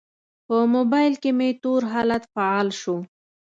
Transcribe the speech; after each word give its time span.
په 0.47 0.57
موبایل 0.75 1.13
کې 1.21 1.31
مې 1.37 1.49
تور 1.61 1.81
حالت 1.93 2.23
فعال 2.33 2.67
شو. 2.81 2.97